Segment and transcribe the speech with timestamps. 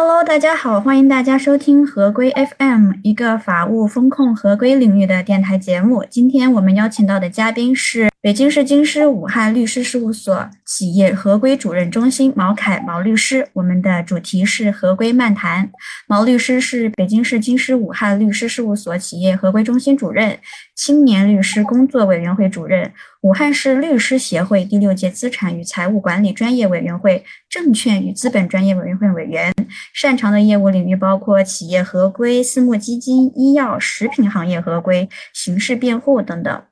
[0.00, 6.04] Hello，大家好，欢迎大家收听合规 FM，一个法务风控合规领域的电台节目。
[6.08, 13.48] 今天我们邀请到的嘉宾是北京市京师武汉律师事务所企业合规主任中心毛凯毛律师。
[13.54, 15.70] 我们的主题是合规漫谈。
[16.06, 20.38] 毛律师是北京市京师武汉律师事务所企业合规中心主任。
[20.76, 22.92] 青年律师工作委员会主任，
[23.22, 29.50] 武汉市律师协会第六届资产与财务管理专业委员会证券与资本专业委员会委员，
[29.94, 36.62] 擅长的业务领域包括企业合规、私募基金、医药、食品行业合规、刑事辩护等等。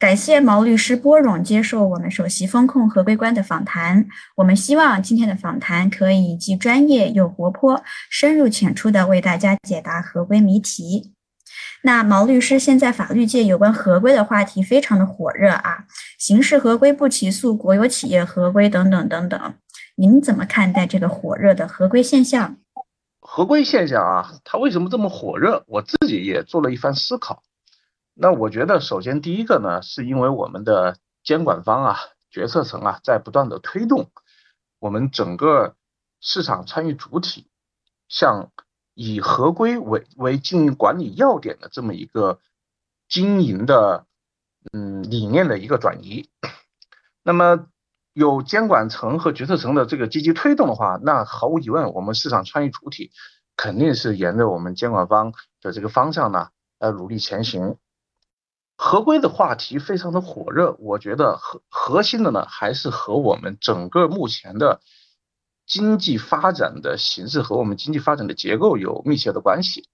[0.00, 4.06] 感谢毛律师波冗接受我们首席风控合规官的访谈。
[4.34, 11.12] 我们希望今天的访谈可以既专业又活泼，深入浅出的为大家解答合规谜题。
[11.82, 15.84] 那毛律师，现在法律界有关合规的话题非常的火热啊，
[16.18, 19.54] 刑事合规不起诉、国有企业合规等等等等，
[19.96, 22.56] 您怎么看待这个火热的合规现象？
[23.20, 25.62] 合规现象啊，它为什么这么火热？
[25.66, 27.42] 我自己也做了一番思考。
[28.22, 31.96] 那我觉得，首先第一个呢，是因为我们的监管方啊、
[32.30, 34.10] 决策层啊，在不断的推动
[34.78, 35.74] 我们整个
[36.20, 37.48] 市场参与主体
[38.08, 38.50] 向
[38.92, 42.40] 以合规为为经营管理要点的这么一个
[43.08, 44.04] 经营的
[44.70, 46.28] 嗯理念的一个转移。
[47.22, 47.68] 那么
[48.12, 53.12] 有监管层和决策层的这个积极推动的话，那毫无疑问，我们市场参与主体
[53.56, 57.78] 肯定是沿着我们监管方的这个方向呢，呃，努力前行。
[58.82, 64.80] 合规的话题非常的火热，我觉得核核心的呢，还是和我们整个目前的
[65.66, 69.86] 经济发展的形势和我们经济发展的结构有密切的关系。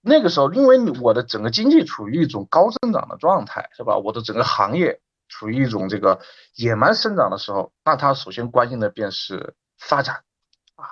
[0.00, 3.98] 那个时候，因为我的整个经济处于一种高增长的状态，是吧？
[3.98, 6.18] 我的整个行业处于一种这个
[6.54, 10.22] 野蛮生长的时候，那它首先关心的便是发展
[10.76, 10.88] 啊，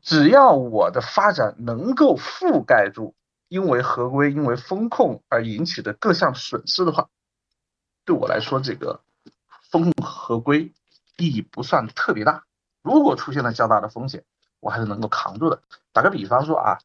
[0.00, 3.14] 只要我的发展能够覆盖住。
[3.48, 7.08] 因为合规、因为风控而引起的各项损失的话，
[8.04, 9.00] 对我来说，这个
[9.70, 10.72] 风控合规
[11.16, 12.44] 意义不算特别大。
[12.82, 14.24] 如果出现了较大的风险，
[14.60, 15.62] 我还是能够扛住的。
[15.92, 16.78] 打个比方说啊，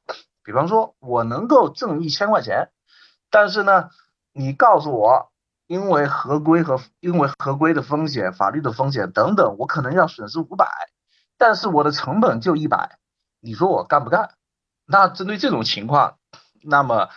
[0.43, 2.71] 比方说我能够挣一千块钱，
[3.29, 3.89] 但是呢，
[4.31, 5.31] 你告诉我，
[5.67, 10.67] 因为合规和因为合规的风险、法律的风险等等，我可能要损失五百，
[11.37, 12.99] 但是我的成本就一百，
[13.41, 14.31] 你说我干不干？
[14.85, 16.17] 那针对这种情况。
[16.63, 17.09] 那么，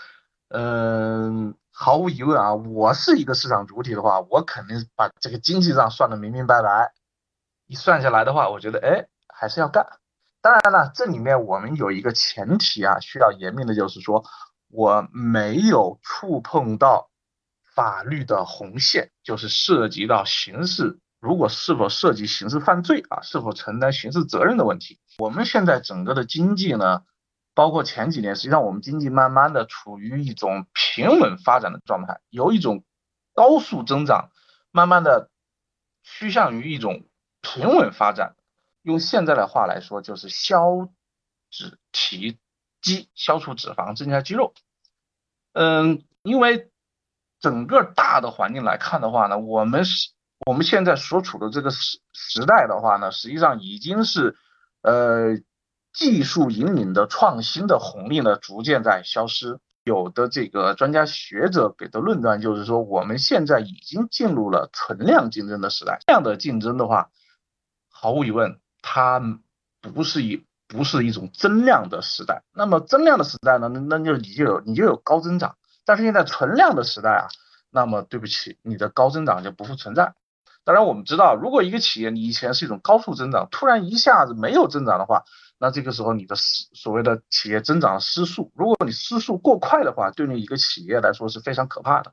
[0.49, 6.93] 嗯，毫无疑问啊，我是一个市场主体的话，我肯定把这个经济账算得明明白白。
[7.67, 9.87] 一算下来的话，我觉得，哎，还是要干。
[10.41, 14.25] 当然了，这里面我们有一个前提啊，需要严明的就是说，
[14.69, 17.11] 我没有触碰到
[17.75, 25.01] 法律的红线，就是涉及到刑事，如果是否涉及刑事犯罪啊，是否承担刑事责任的问题。
[25.19, 27.03] 我们现在整个的经济呢？
[27.57, 32.85] 包括前几年，实际上我们经济慢慢的处于一种平稳发展的状态，由一种
[33.35, 34.29] 高速增长，
[34.71, 35.31] 慢慢的
[36.03, 37.07] 趋向于一种
[37.41, 38.37] 平稳发展。
[38.83, 40.91] 用现在的话来说，就是消
[41.51, 42.37] 脂提
[42.83, 44.53] 肌，消除脂肪，增加肌肉。
[45.55, 46.71] 嗯，因为
[47.41, 50.11] 整个大的环境来看的话呢，我们是
[50.45, 54.37] 我们现在所处的这个时时代的话呢，实际上已经是
[54.83, 55.41] 呃。
[55.97, 59.59] 技术引领的创新的红利呢，逐渐在消失。
[59.83, 66.01] 有的这个专家学者给的论断就是说，我们现在已经进入了存量竞争的时代。
[66.07, 67.11] 这样的竞争的话，
[67.89, 69.23] 毫无疑问，它
[69.81, 72.43] 不是一不是一种增量的时代。
[72.53, 75.57] 那么增量的时代呢，那那就你就有你就有高增长。
[75.85, 77.29] 但是现在存量的时代啊，
[77.71, 80.15] 那么对不起，你的高增长就不复存在。
[80.67, 85.23] 当然我们知道，如果一个企业你以前是一种高速增长，突然一下子没有增长的话，
[85.61, 92.11] 那这个时候你的失所谓的企业增长失速，如果你失速过快的话，对你一个企业来说是非常可怕的。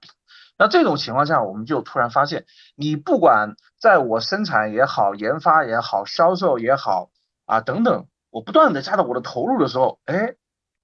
[0.55, 2.45] 那这种情况下，我们就突然发现，
[2.75, 7.09] 你不管在我生产也好、研发也好、销售也好
[7.45, 10.35] 啊等等，我不断的加大我的投入的时候，哎，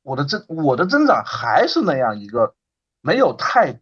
[0.01, 2.55] 我的增我的增长还是那样一个
[2.99, 3.79] 没有太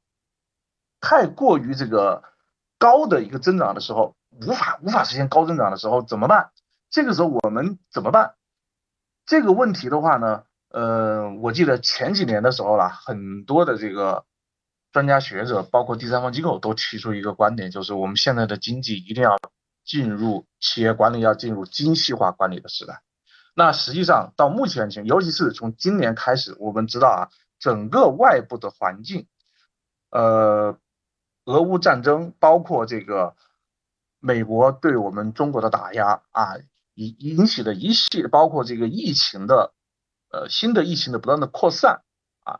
[0.99, 2.21] 太过于这个
[2.77, 6.51] 高的一个增长的时候，无法无法实现高增长的时候怎么办？
[6.89, 8.35] 这个时候我们怎么办？
[9.25, 14.25] 这个问题的话呢，呃，我记得前几年的时候啦，很多的这个
[14.91, 19.37] 专家学者，包括第三方机构都提出一个观点，就是我们现在的经济一定要
[19.83, 23.01] 进入企业管理要进入精细化管理的时代。
[23.53, 27.21] 那实际上到目前情，尤其是从今年开始，我们知道啊，
[27.59, 29.27] 整个外部的环境，
[30.11, 30.77] 呃，
[31.47, 33.37] 俄乌战争，包括这个
[34.19, 36.57] 美国对我们中国的打压啊，
[36.93, 39.73] 引引起的一系列包括这个疫情的
[40.29, 42.01] 呃新的疫情的不断的扩散
[42.43, 42.59] 啊，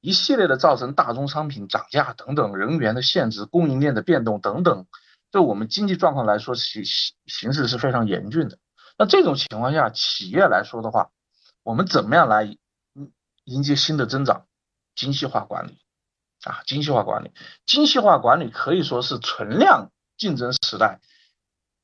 [0.00, 4.86] 一系列的造成大宗商品涨价等等，人员的限制、供应链的变动等等，
[5.32, 6.84] 对我们经济状况来说形
[7.26, 8.58] 形势是非常严峻的。
[8.96, 11.10] 那这种情况下，企业来说的话，
[11.64, 12.56] 我们怎么样来
[13.42, 14.46] 迎接新的增长？
[14.94, 15.80] 精细化管理
[16.42, 17.32] 啊，精细化管理，
[17.66, 21.00] 精细化管理可以说是存量竞争时代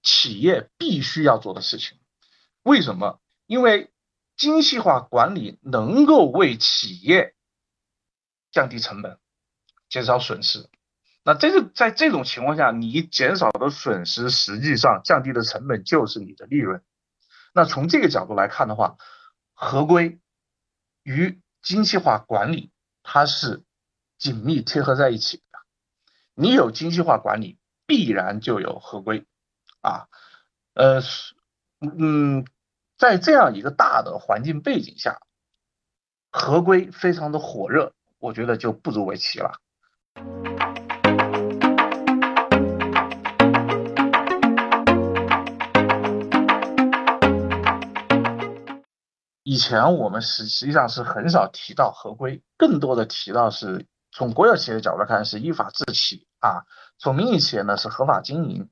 [0.02, 1.98] 企业必须要做的事情。
[2.62, 3.20] 为什么？
[3.46, 3.92] 因为
[4.36, 7.34] 精细化管理能够为企业
[8.50, 9.18] 降低成本，
[9.88, 10.68] 减少损失。
[11.24, 16.82] 那这个在这种情况下，你减少的损失，实际上降低的成本就是你的利润。
[17.52, 18.96] 那从这个角度来看的话，
[19.52, 20.18] 合规
[21.02, 22.70] 与精细化管理
[23.02, 23.62] 它是
[24.24, 25.58] 紧密贴合在一起的。
[26.32, 29.26] 你有精细化管理，必然就有合规
[29.82, 30.06] 啊。
[30.72, 31.02] 呃，
[31.80, 32.46] 嗯，
[32.96, 35.20] 在这样一个大的环境背景下，
[36.30, 39.60] 合规非常的火热，我觉得就不足为奇了。
[49.42, 53.84] 以前我们实实际上是很少提到合规，更多的提到是
[54.14, 56.66] 从国有企业的角度看是依法治企啊，
[56.98, 58.70] 从民营企业呢是合法经营。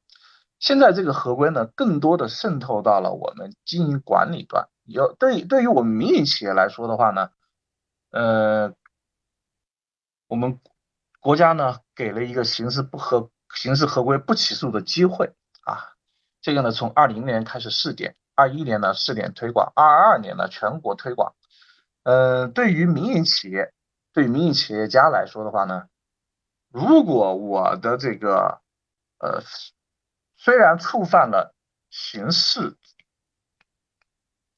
[0.60, 4.68] 现在这个合规呢，更多的渗透到了我们经营管理端。
[4.84, 7.30] 有对对于我们民营企业来说的话呢，
[8.12, 8.72] 呃，
[10.28, 10.60] 我们
[11.18, 15.34] 国家呢给了一个刑事不合刑事合规不起诉的机会
[15.64, 15.94] 啊，
[16.40, 18.14] 这个呢从二零年开始试点。
[18.36, 21.34] 二一年呢试点推广，二二年呢全国推广。
[22.04, 23.74] 呃，对于民营企业，
[24.12, 25.88] 对民营企业家来说的话呢，
[26.70, 28.60] 如果我的这个
[29.18, 29.42] 呃
[30.36, 31.54] 虽然触犯了
[31.90, 32.76] 刑事，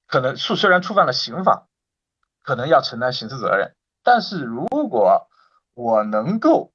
[0.07, 1.69] 可能触虽然触犯了刑法，
[2.43, 5.29] 可能要承担刑事责任，但是如果
[5.75, 6.73] 我能够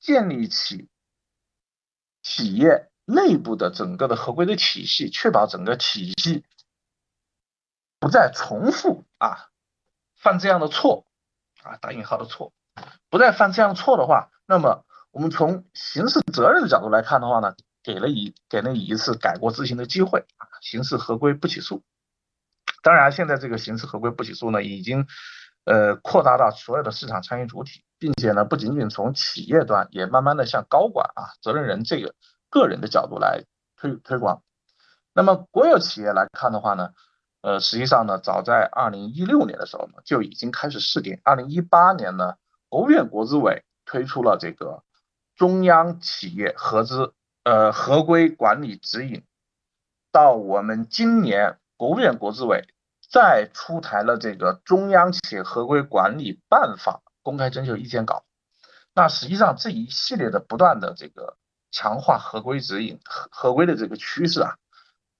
[0.00, 0.88] 建立起
[2.22, 2.90] 企业。
[3.10, 6.44] 内部的整个的合规的体系，确保整个体系
[7.98, 9.48] 不再重复啊
[10.14, 11.06] 犯这样的错
[11.62, 12.52] 啊打引号的错，
[13.10, 21.82] 不再犯这样错的话，那么我们从刑事责任的角度来看的话呢，给了一给了你一次改过自新的机会啊，刑事合规不起诉。
[22.82, 25.06] 当然，现在这个刑事合规不起诉呢，已经
[25.64, 32.14] 呃扩大到所有的市场参与主体，并且呢，不仅仅从企业端，也慢慢的向高管啊责任人这个。
[32.50, 33.44] 个人的角度来
[33.76, 34.42] 推推广，
[35.12, 36.92] 那么国有企业来看的话呢，
[37.40, 41.20] 呃，实际上呢，早在二零一六年的时候呢，就已经开始试点。
[41.24, 42.36] 二零一八年呢，
[42.68, 44.82] 国务院国资委推出了这个
[45.36, 47.14] 中央企业合资
[47.44, 49.24] 呃合规管理指引，
[50.10, 52.66] 到我们今年国务院国资委
[53.08, 58.24] 再出台了这个中央企业合规管理办法公开征求意见稿。
[58.94, 61.36] 那实际上这一系列的不断的这个。
[61.70, 64.56] 强化合规指引、合合规的这个趋势啊，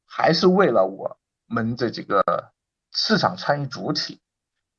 [0.06, 1.18] 还是为了我
[1.48, 2.52] 们的这个
[2.92, 4.20] 市场参与主体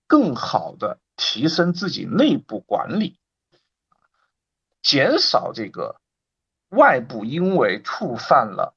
[0.07, 3.19] 更好的提升自己内部管理，
[4.81, 5.99] 减少这个
[6.69, 8.76] 外部因为触犯了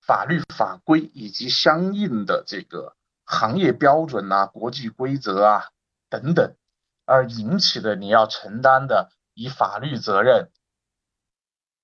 [0.00, 5.70] 法律法规以及相应的这个行业标准啊、国际规则啊
[6.10, 6.56] 等等
[7.04, 10.50] 而引起的你要承担的以法律责任。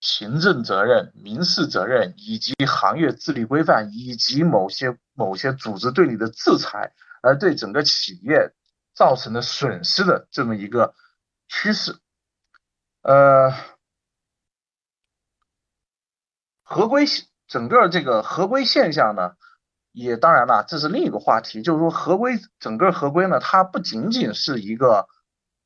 [0.05, 6.93] 行政责任、民事责任以及行业自律规范，以及某些某些组织对你的制裁，
[7.23, 8.53] 而对整个企业
[8.95, 10.95] 造成的损失的这么一个
[11.49, 11.97] 趋势，
[13.01, 13.51] 呃，
[16.63, 17.07] 合规
[17.49, 19.37] 整个这个合规现象呢，
[19.91, 25.09] 也当然了，这是另一个话题，就是说合规整个合规呢，它不仅仅是一个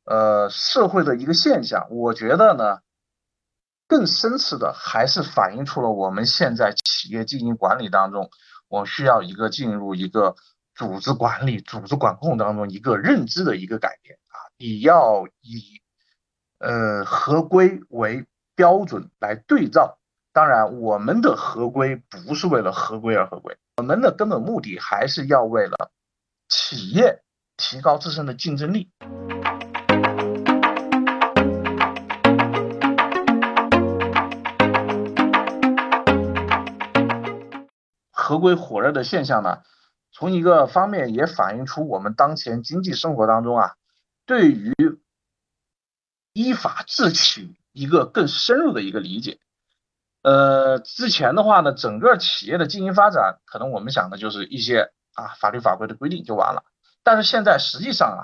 [0.05, 2.79] 呃社会的一个现象，我觉得呢。
[3.89, 8.31] 更深次的，还是反映出了我们现在企业经营管理当中，
[8.69, 10.37] 我需要一个进入一个
[10.75, 14.37] 组织管理、组织管控当中一个认知的一个改变啊！
[14.59, 15.81] 你要以
[16.59, 19.99] 呃合规为标准来对照。
[20.35, 25.91] 当然，我们的合规不是为了合规而合规，我们的根本目的还是要为了
[26.49, 27.23] 企业
[27.57, 28.91] 提高自身的竞争力。
[38.29, 39.63] 合规火热的现象呢，
[40.13, 43.73] 从一个方面也反映出我们当前经济生活当中啊，
[44.27, 44.75] 对于
[46.35, 49.39] 依法治企一个更深入的一个理解。
[50.21, 56.65] 呃，之前的话呢，整个企业的经营发展，可能我们想的就是一些啊法律法规的规定就完了。
[57.03, 58.21] 但是现在实际上啊，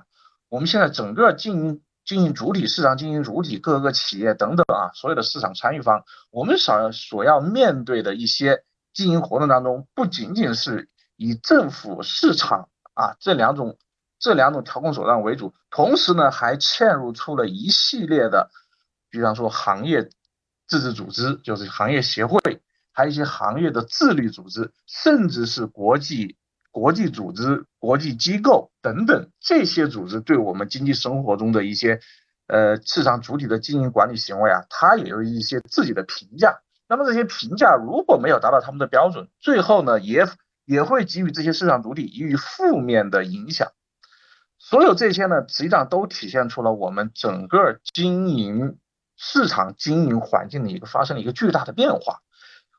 [0.51, 13.77] 我们现在整个经营经营主体、市场经营主体、各个企业等等啊，所有的市场参与方，我们所所要面对的一些经营活动当中，不仅仅是以政府、市场啊这两种
[14.19, 18.51] 这两种调控手段为主，同时呢，还嵌入出了一系列的，
[19.11, 20.09] 比方说行业。
[20.67, 22.41] 自治组织就是行业协会，
[22.91, 26.39] 还有一些行业的自律组织，甚至是国际
[26.71, 32.01] 国际组织、国际机构等等这些组织，对我们经济生活中的一些
[32.47, 36.63] 呃市场主体的经营管理行为啊，它也有一些自己的评价。
[36.89, 40.27] 那么这些评价如果没有达到他们的标准，最后呢也
[40.65, 43.73] 也会给予这些市场主体予以负面的影响。
[44.59, 48.79] 所有这些呢，实际上都体现出了我们整个经营。
[49.17, 52.19] 市场经营环境的一个发生了一个巨大的变化，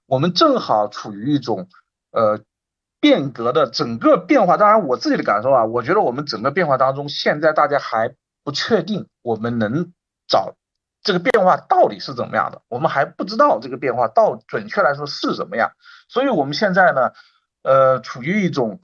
[0.05, 1.69] 我们正好处于一种
[2.11, 2.41] 呃
[2.99, 4.57] 变革的整个变化。
[4.57, 9.93] 当然，我自己的感受啊，我觉得我们整个变化当中，现在大家还不确定我们能
[10.27, 10.55] 找
[11.05, 15.71] 这个变化到底是怎么样的，我们还不知道这个变化到准确来说是怎么样。
[16.09, 17.13] 所以，我们现在呢，
[17.63, 18.81] 呃，处于一种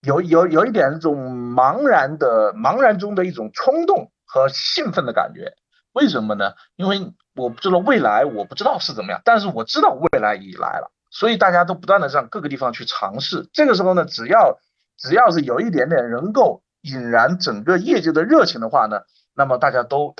[0.00, 4.10] 有有有一点这种茫然的茫然中的一种冲动。
[4.34, 5.52] 和兴奋的感觉，
[5.92, 6.54] 为什么呢？
[6.76, 13.50] 因为我不知道未来，我不知道是怎么样，但是我知道未来已来了，所以大家都不断的向各个地方去尝试。
[13.52, 14.58] 这个时候呢，只要
[14.96, 19.02] 只要是有一点点能够引燃整个业界的热情的话呢，
[19.34, 20.14] 那么大家都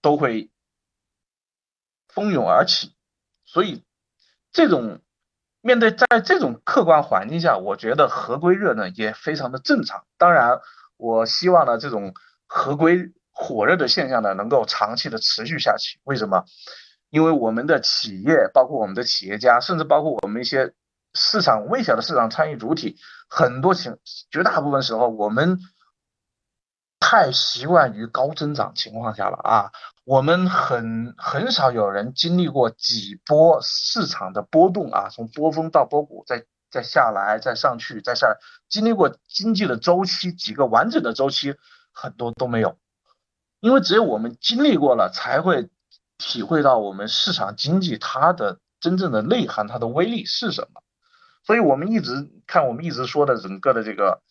[0.00, 0.50] 都会
[2.08, 2.94] 蜂拥而起。
[3.44, 3.84] 所以
[4.52, 5.00] 这种
[5.60, 10.04] 面对在这种客观环境下，我觉得合规热呢也非常的正常。
[10.18, 10.60] 当然，
[10.96, 12.14] 我希望呢这种
[12.46, 13.12] 合规。
[13.34, 15.98] 火热的现象呢，能够长期的持续下去。
[16.04, 16.44] 为什么？
[17.08, 20.74] 因为我们的企业，包括我们的企业家，甚至包括我们一些
[21.14, 22.98] 市场微小的市场参与主体，
[23.30, 23.96] 很多情
[24.30, 25.58] 绝大部分时候，我们
[27.12, 29.70] 太习惯于高增长情况下了啊。
[30.04, 38.38] 我们很很少有人经历过几波市场的波动啊，从波峰到波谷，再再下来，再上去，再下来，
[38.70, 41.54] 经历过经济的周期几个完整的周期，
[41.92, 42.78] 很多都没有。
[43.60, 45.68] 因为只有我们经历过了，才会
[46.16, 50.80] 体会到我们市场经济它的真正的内涵，它的威力是什么。
[51.44, 54.22] 所以，我们一直看，我们一直说的整个的这个，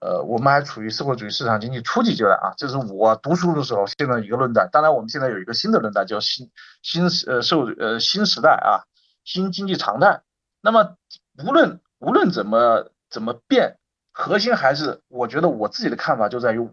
[0.00, 2.54] 呃，我们还处于社会主义市场经济初级阶段啊。
[2.56, 4.68] 这是我读书的时候现在一个论断。
[4.70, 6.50] 当然，我们现在有一个新的论断，叫新
[6.82, 8.84] 新呃社会呃新时代啊，
[9.24, 10.22] 新经济常态。
[10.60, 10.96] 那么，
[11.44, 13.78] 无论无论怎么怎么变，
[14.12, 16.70] 核心还是我觉得我自己的看法就在于。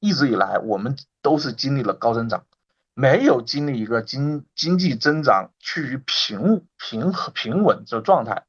[0.00, 2.44] 一直以来，我们都是经历了高增长，
[2.94, 8.44] 没有经历一个经经济增长趋于平平和平稳的状态，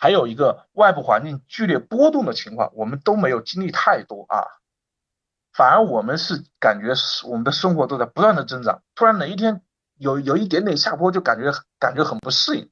[0.00, 4.46] 还有一个外部环境剧烈波动的情况，我们都没有经历太多啊。
[5.52, 9.62] 反而我们是感觉是我们的生活都在不断的增长，突然哪一天
[9.98, 12.70] 有有一点点下坡，就感觉感觉很不适应。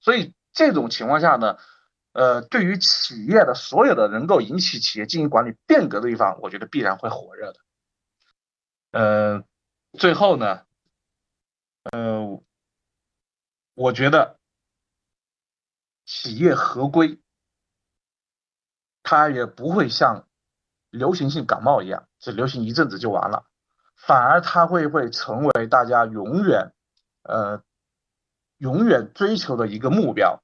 [0.00, 1.56] 所以这种情况下呢？
[2.12, 7.58] 呃，对于企业的所有的能够引起企业经营管理变革的地方，我觉得必然会火热的。
[8.92, 9.44] 呃，
[9.98, 10.60] 最后呢，
[11.90, 12.40] 呃，
[13.74, 14.38] 我觉得
[16.04, 17.18] 企业合规，
[19.02, 20.26] 它也不会像
[20.90, 23.46] 流行性感冒一样，只流行一阵子就完了，
[23.96, 26.72] 反而它会会成为大家永远
[27.22, 27.62] 呃
[28.58, 30.40] 永远追求的一个目标。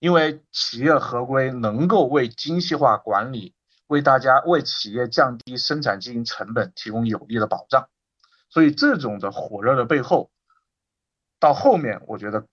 [0.00, 3.56] 因为企业合规能够为精细化管理，
[3.88, 7.88] 为大家为企业降低生产经营成本提供有力的保障，
[8.48, 10.30] 所以这种的火热的背后，
[11.40, 12.46] 到后面我觉得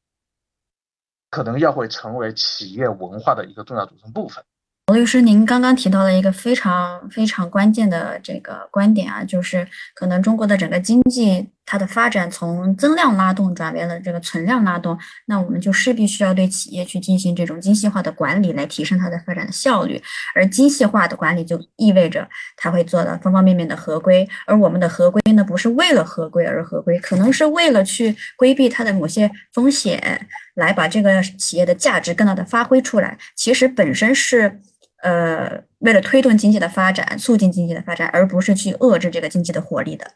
[1.29, 4.43] 可能要会成为企业文化的一个重要组成部分。
[4.87, 20.01] 王律师，您刚刚提到了一个非常非常关键的这个观点啊，就是可能中国的整个经济它的发展从增量拉动转为了这个存量拉动，那我们就势必需要对企业去进行这种精细化的管理，来提升它的发展的效率。
[20.35, 33.17] 而精细化的管理就意味着它会做到方方面面的合规，而我们的合规呢，不是为了合规而合规，可能是为了去规避它的某些风险，来把这个企业的价值更大的发挥出来。
[33.35, 34.61] 其实本身是。
[35.03, 40.13] 呃，为了推动经济的发展，促进经济的发展，而不是去遏制这个经济的活力的。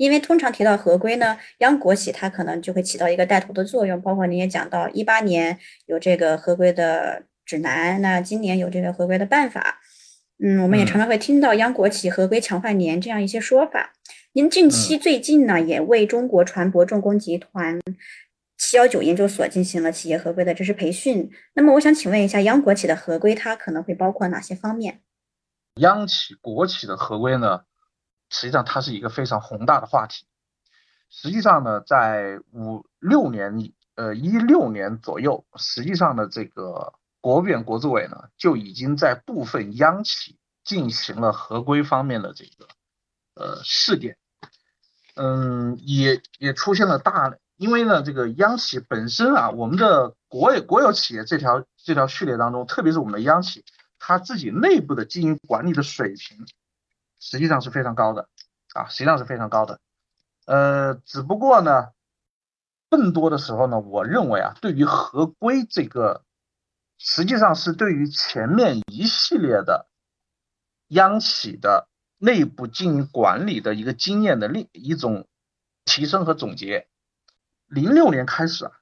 [0.00, 4.00] 因为通常提到合规呢，央国企它可能就会起到一个带头的作用。
[4.00, 9.78] 包括您也讲到，一八年有这个合规的指南，那今年有这个合规的办法。
[10.42, 13.92] 嗯，我们也常常会听到央国企合规强化年这样一些说法。
[14.32, 17.78] 您近期最近呢，也为中国船舶重工集团
[18.56, 21.30] 七幺九研究所进行了企业合规的知识培训。
[21.52, 25.00] 那么，我想请问一下，央国企的合规它可能会包括哪些方面？
[25.74, 27.60] 央企、国企的合规呢，
[28.30, 30.24] 实际上它是一个非常宏大的话题。
[31.10, 42.68] 实际上呢，在五六年，呃一六年左右，实际上呢，这个国务院国资委呢就已经在部分央企进行了合规方面的这个
[43.34, 44.16] 呃试点。
[45.16, 53.64] 嗯，也也出现了大，因为呢，这个央企本身啊，我们的国有国有企业这条这条序列当中，特别是我们的央企，
[53.98, 56.46] 它自己内部的经营管理的水平，
[57.20, 58.28] 实际上是非常高的
[58.74, 59.78] 啊，实际上是非常高的。
[60.46, 61.90] 呃，只不过呢，
[62.88, 66.24] 更多的时候呢，我认为啊，对于合规这个，
[66.98, 69.88] 实际上是对于前面一系列的
[70.88, 71.86] 央企的。
[72.22, 75.26] 内部经营管理的一个经验的另一种
[75.86, 76.86] 提升和总结。
[77.64, 78.72] 零六年开始啊，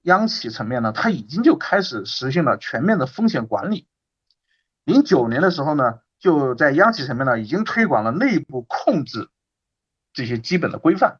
[0.00, 3.86] 央企层面呢，它已经就开始实现了全面的风险管理。
[4.82, 9.28] 零九年的时候呢，就在央企层面呢，已经推广了内部控制
[10.12, 11.18] 这些基本的规范，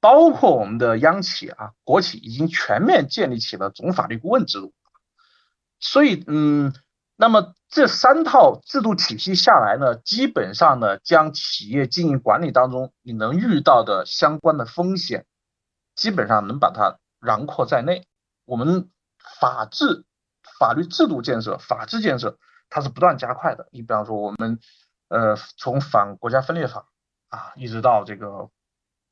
[0.00, 4.72] 包括我们的央企啊、国企已经全面建立起了总法律顾问制度。
[5.78, 6.74] 所以，嗯。
[7.20, 15.26] 那么这三套制度体系下来呢，基本上呢，将企业经营管理当中你能遇到的相关的风险，
[15.96, 18.06] 基本上能把它囊括在内。
[18.44, 18.88] 我们
[19.40, 20.04] 法治、
[20.60, 22.38] 法律制度建设、法治建设，
[22.70, 23.68] 它是不断加快的。
[23.72, 24.60] 你比方说，我们
[25.08, 26.88] 呃，从反国家分裂法
[27.28, 28.50] 啊，一直到这个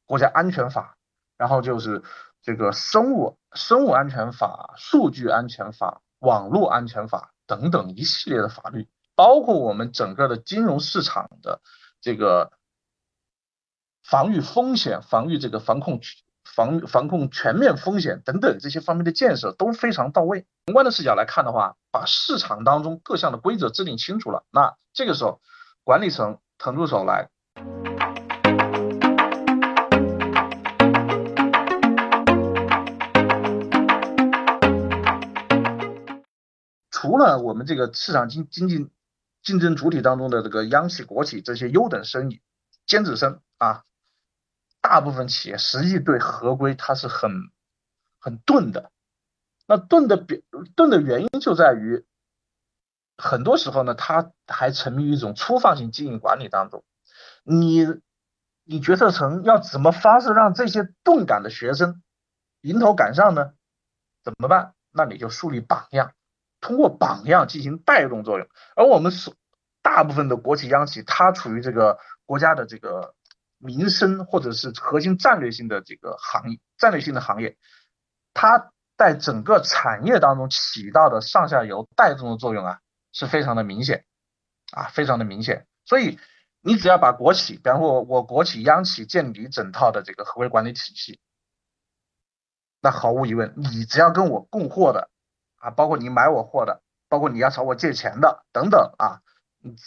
[0.05, 0.97] 国家安全法，
[1.37, 2.03] 然后就是
[2.43, 7.33] 这个生物生物安全法、数据安全法、网络安全法。
[7.49, 11.61] 等等一系列的法律，包括我们整个的金融市场的
[12.01, 12.51] 这个
[14.03, 16.01] 防御风险、防御这个防控、
[16.57, 20.47] 防防控全面风险等等这些方面的建设都非常到位。
[20.65, 25.43] 宏观的视角来看的话，把市场当中各项的规则制定清楚了，那这个时候
[25.85, 27.29] 管理层腾出手来。
[36.91, 38.89] 除了我们这个市场经经济
[39.43, 42.31] 竞争主体当中的这个央企、国企这些优等生、
[42.87, 43.83] 尖子生啊，
[44.89, 47.33] 大部分企业实际对合规它是很
[48.21, 48.93] 很钝的。
[49.67, 50.39] 那钝的表
[50.77, 52.07] 钝的原因就在于，
[53.19, 56.85] 很多时候呢，他还沉迷于一种粗放型经营管理当中。
[57.43, 57.85] 你
[58.63, 62.01] 你决策层要怎么方式让这些钝感的学生
[62.61, 63.55] 迎头赶上呢？
[64.23, 64.75] 怎么办？
[64.93, 66.13] 那你就树立榜样。
[66.61, 68.47] 通过榜样进行带动作用，
[68.77, 69.35] 而我们所
[69.83, 73.15] 大部分的国企央企，它处于这个国家的这个
[73.59, 77.57] 民生或者是核心战略性的这个行业，战略性的行业，
[78.35, 82.81] 它在整个产业当中起到的上下游带动的作用啊，
[83.13, 84.05] 是非常的明显
[84.73, 85.67] 啊，非常的明显。
[85.85, 86.19] 所以
[86.61, 91.21] 你只要把国企，比方说我国企央企建立整套的这个合规管理体系，
[92.81, 95.11] 那毫无疑问，你只要跟我供货的。
[95.59, 99.23] 啊，包括你买我货的，包括你要朝我借钱的等等啊，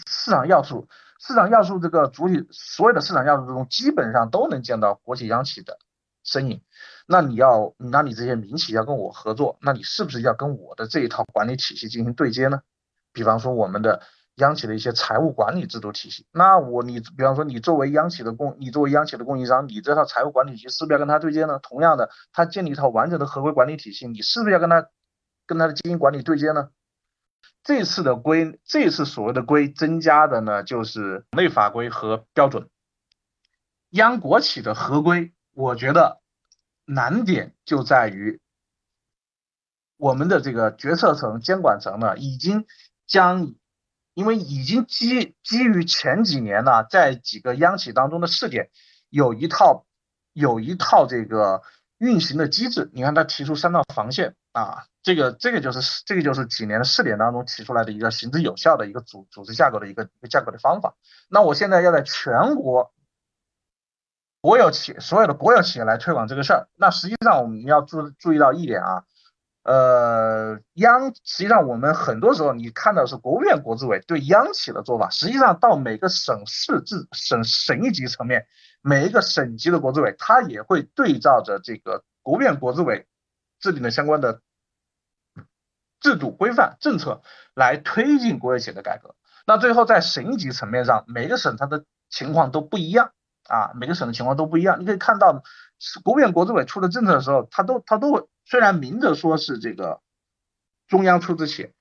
[0.08, 5.78] 市场要素，市场要素这个主体，所有的市场要素中，基本上都能见到国企央企的
[6.24, 6.62] 身影。
[7.06, 12.62] 那你要，那你这些民企要跟我合作，那你是不是要跟我的这一套管理体系进行对接呢？
[13.12, 14.02] 比方说我们的
[14.36, 21.60] 央企的一些财务管理制度体系，那我你，比方说你作为央企的供，你作为央企的供应商，你这套财务管理体系是不是要跟他对接呢？
[21.62, 24.88] 同样的，他建立一套完整的合规管理体系，你是不是要跟他？
[25.48, 26.70] 跟他的经营管理对接呢？
[27.64, 32.70] 这次的规，这次所谓的规增加的呢，就是内法规和标准。
[33.90, 36.22] 央国企的合规，我觉得
[36.86, 38.40] 难点就在于
[39.98, 42.66] 我们的这个决策层、监管层呢，已经
[43.06, 43.54] 将，
[44.14, 48.70] 因为已经基基于前几年呢，在几个央企当中的试点，
[49.10, 49.86] 有一套
[50.34, 51.62] 有一套这个
[52.00, 52.90] 运行的机制。
[52.94, 54.86] 你看，他提出三道防线啊。
[55.02, 60.96] 这个这个就是这个就是几年的试点当中提出来的一个行之有效的一个组组织架构的一个一个架构的方法。
[61.30, 62.92] 那我现在要在全国
[64.42, 69.04] 国有企所有的国有企业来推广这个事儿，那实际上我们要注注意到一点啊，
[69.70, 78.48] 呃，央实际上我们很多时候你看到是国务院国资委对央企的做法，实际上到每个省市自省省一级层面，
[78.82, 83.06] 每一个省级的国资委，它也会对照着这个国务院国资委
[83.60, 84.42] 制定的相关的。
[86.02, 87.22] 制度规范政策
[87.54, 93.12] 来推进国有企业的改革，那最后在省一级层面上，每个省它的情况都不一样
[93.50, 94.80] 啊，每个省的情况都不一样。
[94.80, 95.44] 你可以看到，
[96.06, 100.02] 国务院国资委出的政策的时候，它都它都会虽然明着说是这个
[100.88, 101.74] 中央出资企业，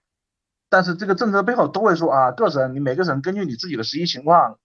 [0.68, 4.58] 但是这个政策背后都会说啊，各省你每个省根据你自己的实际情况，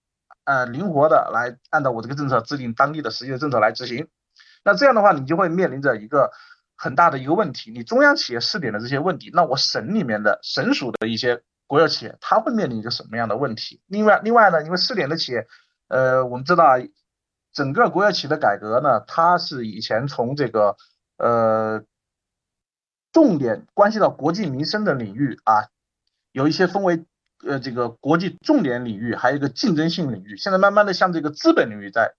[0.43, 4.09] 呃，灵活的来按照我这个政策制定当地的实际的政策来执行。
[4.65, 6.31] 那这样的话，你就会面临着一个
[6.75, 13.81] 很大的一个问题，你中央企业试点的这些问题，那我省里面的省属的一些国有企业，它会面临一个什么样的问题？
[13.87, 15.47] 另外，另外呢，因为试点的企业，
[15.87, 16.65] 呃，我们知道，
[17.53, 20.75] 整个国有企业的改革呢，它是以前从这个
[21.17, 21.81] 呃
[23.13, 25.69] 重点关系到国计民生的领域啊，
[26.33, 27.05] 有一些分为
[27.47, 32.15] 呃这个国际重点领域，还有一个竞争性领域，现在慢慢的向这个资本领域在。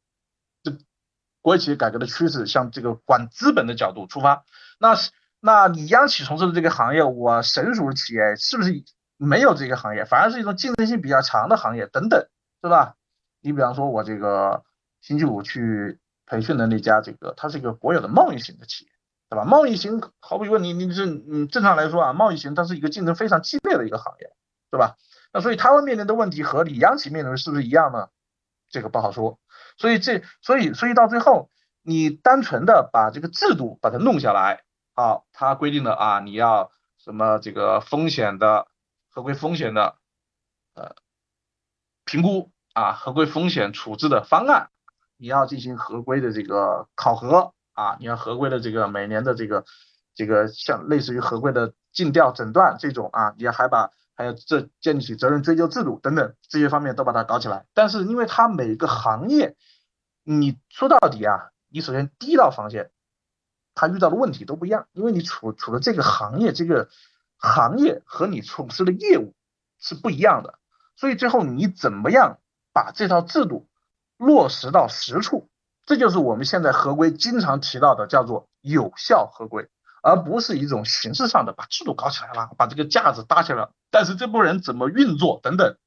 [1.42, 4.46] 国有企业改革的趋势向这个管资本的角度出发，
[4.78, 8.82] 那是那你央企从事的这个行业，我省属的企业是不是
[9.18, 12.26] 没有这个行业，反而是一种竞争性比较强的行业等等，
[12.62, 12.96] 是吧？
[13.42, 14.64] 你比方说，我这个
[15.02, 18.90] 星期五去培训的那家，这个它是一个国有的贸易型的企业，
[19.34, 19.44] 对吧？
[19.44, 24.30] 贸易型毫无疑问，你你是你正常来说啊，贸易型它是一个竞争非常激烈的一个行业，
[24.70, 24.96] 对吧？
[25.32, 28.10] 那所以它会面临的问题和你央企面临的是不是一样呢？
[28.70, 29.40] 这个不好说。
[29.76, 31.50] 所以这，所以所以到最后，
[31.82, 34.62] 你单纯的把这个制度把它弄下来，
[34.94, 38.68] 好，它规定的啊，你要什么这个风险的
[39.10, 39.96] 合规风险的
[40.74, 40.94] 呃
[42.04, 44.70] 评估啊，合规风险处置的方案，
[45.16, 49.64] 你要进行合规的这个考核啊，你要合规的这个每年的这个
[50.14, 53.90] 这个像类似于合规的尽调诊断这种啊，你还把。
[54.16, 59.56] 还有这建立起责任追究制度等等这些方面都把它搞起来，但是因为它每个行业，
[60.22, 62.92] 你说到底啊，你首先第一道防线，
[63.74, 66.88] 它遇到的问题都不一样，因为你处处的这个行业，这个
[67.36, 69.34] 行业和你从事的业务
[69.80, 70.60] 是不一样的，
[70.94, 72.38] 所以最后你怎么样
[72.72, 73.68] 把这套制度
[74.16, 75.50] 落实到实处，
[75.86, 79.68] 这就是我们现在合规经常提到的叫做有效合规。
[80.06, 85.78] 而不是一种形式上的把制度搞起来了，把这个架子搭起来了，但是这波人怎么运作等等，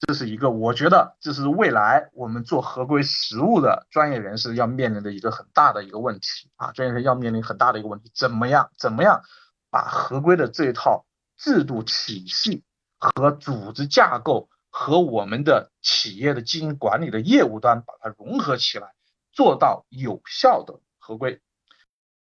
[0.00, 9.22] 这是一个我觉得这是未来我们做合规实务的专业人士要面临的一个很大的一个问题啊，专业人士要面临很大的一个问题，怎么样怎么样
[9.70, 12.64] 把合规的这一套制度体系
[12.98, 18.92] 和组织架构和我们的企业的经营管理的业务端把它融合起来，
[19.32, 21.40] 做到有效的合规。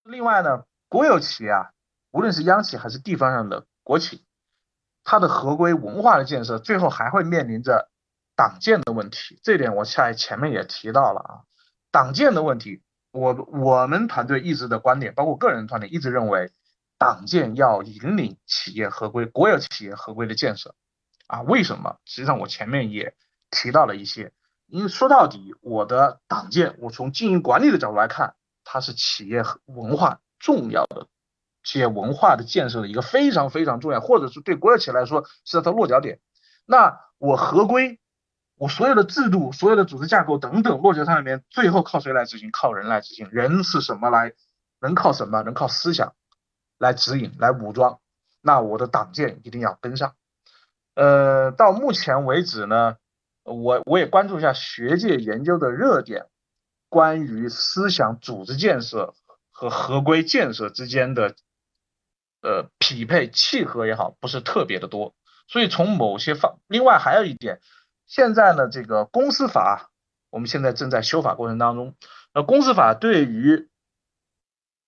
[0.03, 1.71] 另外呢，国有企业啊，
[2.11, 4.25] 无论是央企还是地方上的国企，
[5.05, 7.91] 它的合规文化的建设，最后还会面临着
[8.35, 9.39] 党建的问题。
[9.43, 11.33] 这点我在前面也提到了啊，
[11.91, 16.51] 党建的问题，我我们团队一直的观点，包括个人团队一直认为，
[16.99, 20.75] 党建要引领企业合规、国有企业合规的建设
[21.31, 21.43] 啊。
[21.43, 21.99] 为什么？
[22.05, 23.15] 实际上我前面也
[23.51, 24.33] 提到了一些，
[24.67, 28.35] 因为说到底，我的党建，我从经营管理的角度来看。
[28.63, 31.09] 它是企业文化重要的
[31.65, 36.21] 企业文化的建设的一个非常非常重要，或者是对国有企业来说是它的落脚点。
[36.67, 37.99] 那我合规，
[38.55, 42.53] 我所有的制度、所有的组织架构等等落脚上面，最后靠谁来执行？
[42.53, 43.29] 靠人来执行。
[43.33, 44.35] 人是什么来？
[44.79, 45.43] 人靠什么？
[45.43, 46.15] 人靠思想
[46.79, 47.99] 来指引、来武装。
[48.41, 50.15] 那我的党建一定要跟上。
[51.01, 52.97] 呃，到目前为止呢，
[53.43, 56.27] 我我也关注一下学界研究的热点。
[56.91, 59.15] 关于思想组织建设
[59.51, 61.37] 和合规建设之间的
[62.43, 65.15] 呃匹配契合也好，不是特别的多。
[65.49, 67.61] 所以从某些方，另外还有一点，
[68.07, 69.89] 现在呢这个公司法，
[70.29, 71.95] 我们现在正在修法过程当中。
[72.35, 73.71] 呃公司法对于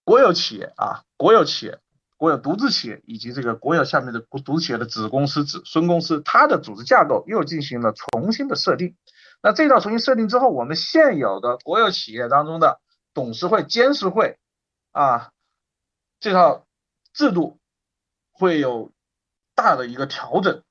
[0.05, 1.79] 国有企业啊，国有企业、
[2.23, 8.95] 国有独资企业以及这个国有下面的独资企业的子公司、子孙公司，它的组织架构又进行了重新的设定。
[9.43, 12.81] 那这套重新设定之后，我们现有的国有企业当中的
[13.13, 14.39] 董事会、监事会
[14.93, 15.33] 啊，
[16.21, 16.65] 这套
[17.13, 17.59] 制度
[18.31, 18.93] 会有
[19.57, 20.63] 大的一个调整，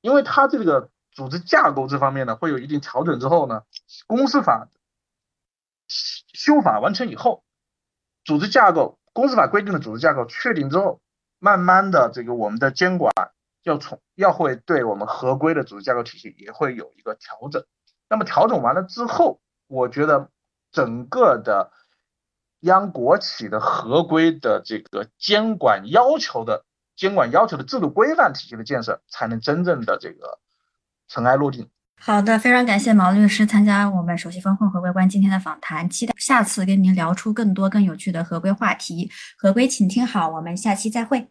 [0.00, 3.62] 因为它这个组织架构这方面呢，会有一定调整之后呢，
[4.06, 4.68] 公司法
[5.88, 7.42] 修法完成以后，
[8.24, 11.00] 组织架构、公司法规定的组织架构确定之后，
[11.40, 13.12] 慢慢的这个我们的监管
[13.64, 17.64] 要从要会对我们合规的组织架构体系也会有一个调整。
[18.08, 20.30] 那么调整完了之后，我觉得
[20.70, 21.72] 整个的
[22.60, 30.38] 央国企的合规的这个监管要求的监管要求的制度规范体系的建设，才能真正的这个
[31.08, 31.68] 尘埃落定。
[32.00, 39.10] 好的，非常感谢毛律师参加我们首席风控合规官今天的访谈，期待下次跟您聊出更多更有趣的合规话题。
[39.36, 41.28] 合规，请听好，我们下期再会。